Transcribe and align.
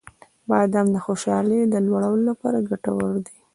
•بادام 0.49 0.87
د 0.91 0.97
خوشحالۍ 1.05 1.59
د 1.67 1.75
لوړولو 1.87 2.23
لپاره 2.31 2.65
ګټور 2.69 3.13
دی. 3.25 3.37